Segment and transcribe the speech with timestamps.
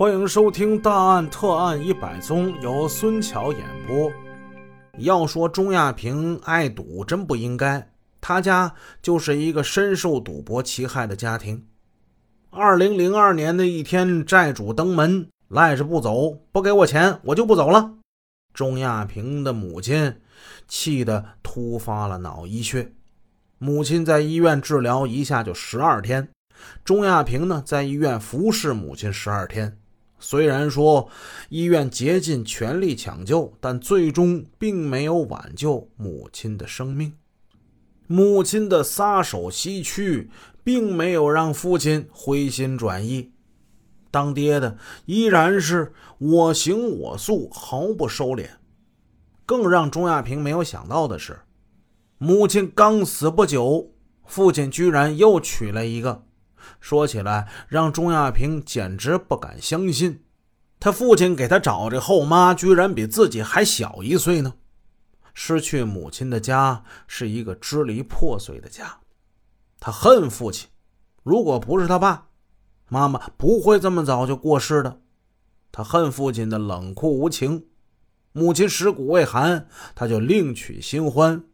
[0.00, 4.10] 欢迎收听《大案特案一百宗》，由孙桥演播。
[4.96, 7.86] 要说钟亚平爱赌，真不应该。
[8.18, 11.66] 他家就是一个深受赌博其害的家庭。
[12.48, 17.96] 二零零二年的一天，债主登门，赖着不走，不给我钱，我就不走了。
[18.54, 20.18] 钟亚平的母亲
[20.66, 22.94] 气得突发了脑溢血，
[23.58, 26.26] 母亲在医院治疗，一下就十二天。
[26.86, 29.76] 钟亚平呢，在医院服侍母亲十二天。
[30.20, 31.08] 虽然说
[31.48, 37.14] 医院竭尽全力抢救，但最终并没有挽救母亲的生命。
[38.06, 40.30] 母亲的撒手西去，
[40.62, 43.32] 并没有让父亲回心转意。
[44.10, 48.48] 当爹的依然是我行我素，毫不收敛。
[49.46, 51.40] 更让钟亚平没有想到的是，
[52.18, 53.92] 母亲刚死不久，
[54.26, 56.24] 父亲居然又娶了一个。
[56.80, 60.24] 说起来，让钟亚平简直不敢相信，
[60.78, 64.54] 他父亲给他找这后妈，居然比自己还小一岁呢。
[65.32, 68.98] 失去母亲的家是一个支离破碎的家，
[69.78, 70.68] 他恨父亲。
[71.22, 72.28] 如果不是他爸，
[72.88, 75.00] 妈妈不会这么早就过世的。
[75.70, 77.66] 他恨父亲的冷酷无情，
[78.32, 81.44] 母亲尸骨未寒，他就另娶新欢。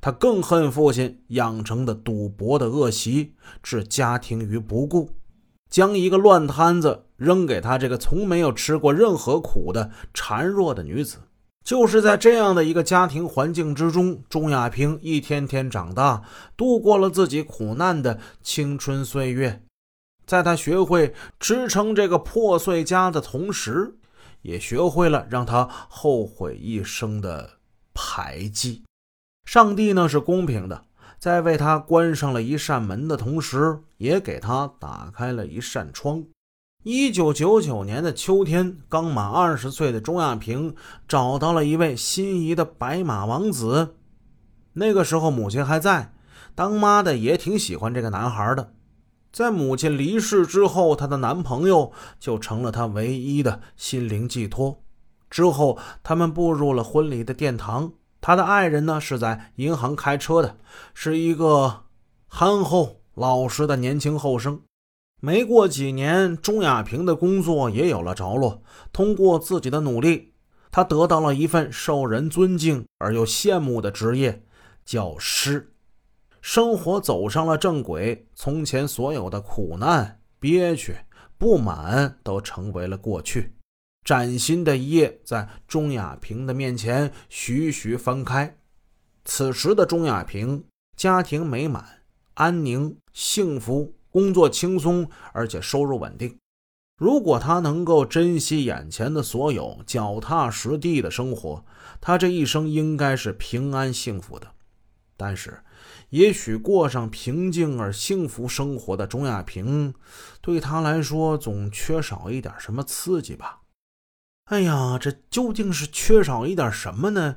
[0.00, 5.10] 他更恨父亲养成的赌博的恶习，置家庭于不顾，
[5.68, 11.18] 将一个乱摊子扔给他这个从没有吃过任何苦的孱弱的女子。
[11.64, 16.22] 就是在这样的一个家庭环境之中，钟亚平一天天长大，
[16.56, 19.64] 度过了自己苦难的青春岁月。
[20.24, 23.96] 在他学会支撑这个破碎家的同时，
[24.42, 27.58] 也学会了让他后悔一生的
[27.92, 28.84] 排挤。
[29.46, 30.82] 上帝呢是公平的，
[31.20, 36.24] 在为他关上了一扇门的同时，也给他打开了一扇窗。
[36.82, 40.74] 一九九九年的秋天，刚满二十岁的钟亚平
[41.06, 43.94] 找到了一位心仪的白马王子。
[44.72, 46.12] 那个时候母亲还在，
[46.56, 48.72] 当妈的也挺喜欢这个男孩的。
[49.32, 54.82] 在母亲离世之后，她的男朋友就成了她唯一的心灵寄托。
[55.30, 57.92] 之后，他们步入了婚礼的殿堂。
[58.26, 60.58] 他的爱人呢是在银行开车的，
[60.92, 61.84] 是一个
[62.26, 64.62] 憨厚老实的年轻后生。
[65.20, 68.64] 没过几年，钟亚平的工作也有了着落。
[68.92, 70.32] 通过自己的努力，
[70.72, 74.42] 他得到了一份受人尊敬而又羡慕的职业——
[74.84, 75.72] 教师。
[76.40, 80.96] 生活走上了正轨，从前所有的苦难、憋屈、
[81.38, 83.55] 不满都成为了过去。
[84.06, 88.56] 崭新的一页在钟亚平的面前徐徐翻开。
[89.24, 90.62] 此时的钟亚平，
[90.96, 91.84] 家庭美满、
[92.34, 96.38] 安宁、幸福，工作轻松，而且收入稳定。
[96.96, 101.64] 如果他能够珍惜眼前的所有，脚踏实地的生活，
[102.00, 104.46] 他这一生应该是平安幸福的。
[105.16, 105.64] 但是，
[106.10, 109.92] 也许过上平静而幸福生活的钟亚平，
[110.40, 113.62] 对他来说总缺少一点什么刺激吧。
[114.46, 117.36] 哎呀，这究竟是缺少一点什么呢？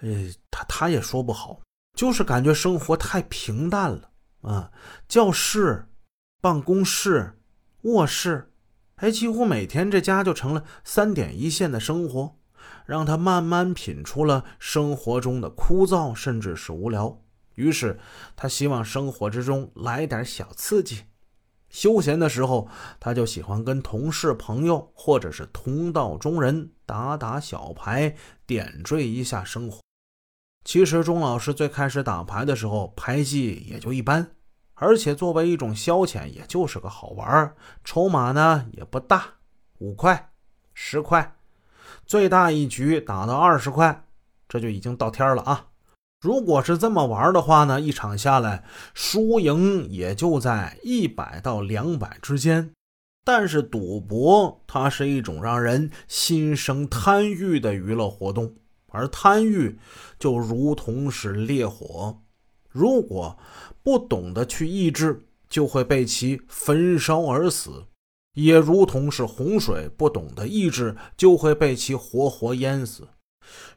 [0.00, 1.60] 呃，他他也说不好，
[1.96, 4.10] 就是感觉生活太平淡了
[4.42, 4.70] 啊。
[5.08, 5.88] 教室、
[6.40, 7.40] 办公室、
[7.82, 8.52] 卧室，
[8.96, 12.36] 哎，几乎每天这家就成了三点一线的生活，
[12.84, 17.20] 让他慢慢品出了生活中的枯燥，甚至是无聊。
[17.56, 17.98] 于是，
[18.36, 21.02] 他希望生活之中来点小刺激。
[21.76, 22.66] 休闲的时候，
[22.98, 28.16] 他就喜欢跟同事、朋友或者是同道中人打打小牌，
[28.46, 29.78] 点缀一下生活。
[30.64, 34.26] 其实钟老师最开始打牌的时候，牌技也就一般，
[34.72, 37.54] 而且作为一种消遣，也就是个好玩
[37.84, 39.34] 筹码呢也不大，
[39.76, 40.30] 五块、
[40.72, 41.36] 十块，
[42.06, 44.06] 最大一局打到二十块，
[44.48, 45.66] 这就已经到天了啊。
[46.20, 52.72] 如果是这么玩的话呢，一场下来输赢也就在一百到两百之间。
[53.24, 58.54] 但是赌博它是一种让人心生贪欲的娱乐活动，
[58.88, 59.78] 而贪欲
[60.18, 62.22] 就如同是烈火，
[62.70, 63.36] 如果
[63.82, 67.88] 不懂得去抑制，就会被其焚烧而死；
[68.34, 73.08] 也如同是洪水，不懂得抑制，就会被其活活淹死。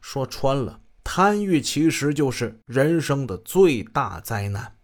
[0.00, 0.80] 说穿了。
[1.02, 4.76] 贪欲其实就是人生的最大灾难。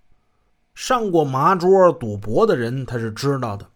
[0.75, 3.71] 上过麻桌赌博的人，他是知道的。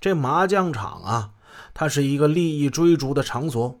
[0.00, 1.32] 这麻将场啊，
[1.74, 3.80] 它是一个利益追逐的场所。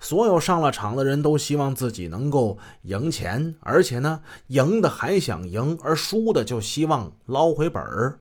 [0.00, 8.18] 所有上了场的人都希望自己能够赢钱，而且呢，赢的还想赢，而输的就希望捞回本儿。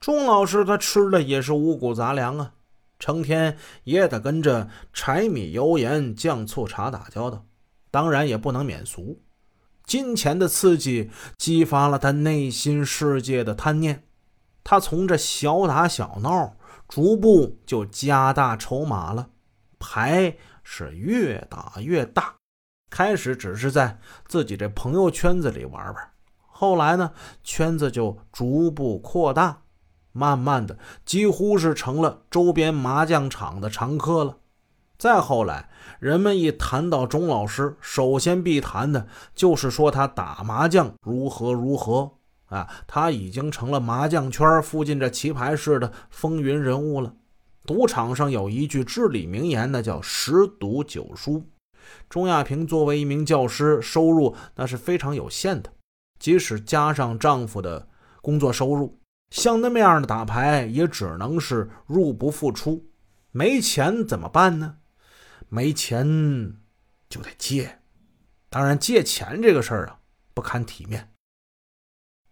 [0.00, 2.52] 钟老师他吃的也是五谷杂粮啊。
[2.98, 7.44] 成天也得跟着柴米油盐酱醋茶打交道，
[7.94, 9.22] 当然也不能免俗。
[9.84, 14.02] 金钱的刺激激发了他内心世界的贪念，
[14.64, 16.56] 他从这小打小闹，
[16.88, 19.28] 逐步就加大筹码了，
[19.78, 22.34] 牌是越打越大。
[22.90, 26.10] 开始只是在自己这朋友圈子里玩玩，
[26.48, 27.12] 后来呢，
[27.44, 29.62] 圈子就逐步扩大，
[30.10, 34.38] 慢慢的几乎是成了周边麻将场的常客了。
[35.04, 35.68] 再后来，
[36.00, 42.10] 人们一谈到钟老师，首先必谈的就是说他打麻将如何如何
[42.46, 47.12] 啊，他已经成了麻将圈附近这棋牌室的风云人物了。
[47.66, 51.44] 赌场上有一句至理名言，那叫十赌九输。
[52.08, 55.70] 钟亚萍作为一名教师，收入那是非常有限的。
[56.18, 57.86] 即使加上丈夫的
[58.22, 58.98] 工作收入，
[59.28, 62.86] 像那么样的打牌，也只能是入不敷出。
[63.32, 64.76] 没钱怎么办呢？
[65.54, 66.56] 没钱
[67.08, 67.78] 就得借。
[68.50, 70.00] 当然，借钱这个事儿啊，
[70.34, 71.12] 不堪体面。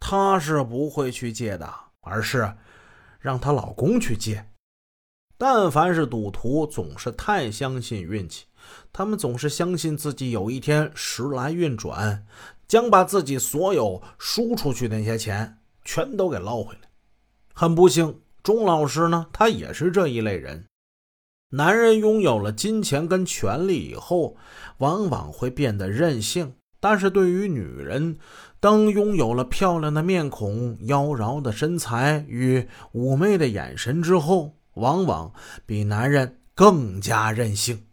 [0.01, 2.57] 她是不会去借的，而是
[3.21, 4.51] 让她老公去借。
[5.39, 8.47] 但凡是赌徒，总是太相信运气。
[8.93, 12.27] 他们总是相信自己有一天时来运转，
[12.67, 16.91] 将把自己所有输出去的那些钱全都给捞回来。
[17.55, 20.67] 很不幸，钟老师呢，他也是这一类人。
[21.55, 24.37] 男人拥有了金钱跟权力以后，
[24.79, 28.17] 往往会变得任性；但是对于女人，
[28.59, 35.31] 当拥有了漂亮的面孔、妖娆的身材与妩媚的眼神之后，往往
[35.67, 37.85] 比男人更加任性。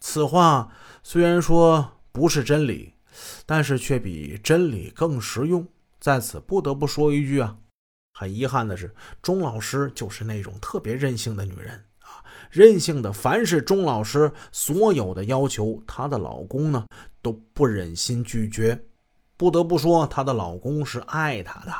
[0.00, 0.72] 此话
[1.04, 2.94] 虽然说不是真理，
[3.46, 5.64] 但是却比真理更实用。
[6.00, 7.56] 在此不得不说一句啊，
[8.12, 8.92] 很遗憾的是，
[9.22, 11.84] 钟老师就是那种特别任性的女人，
[12.50, 16.86] 任性的，凡是钟老师所有的要求，她的老公呢
[17.22, 18.80] 都不忍心拒绝。
[19.36, 21.72] 不得不说，她的老公是爱她的，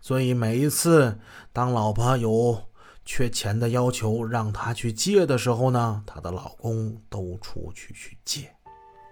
[0.00, 1.18] 所以每一次
[1.52, 2.62] 当老婆有。
[3.02, 8.48] 缺钱的要求让她去借的时候呢，她的老公都出去去借。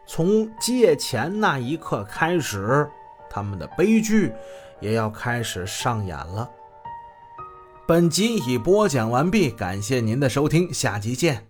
[0.06, 2.88] 从借钱那一刻开始，
[3.28, 4.32] 他们的悲剧
[4.80, 6.48] 也要开始上演了。
[7.88, 11.47] 本集已播讲完毕，感谢您的收听，下集见。